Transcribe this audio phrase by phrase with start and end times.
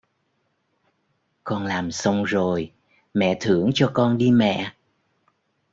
[1.43, 2.71] Con làm xong rồi
[3.13, 4.71] mẹ thưởng cho con đi mẹ